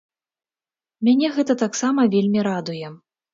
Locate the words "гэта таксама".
1.35-2.07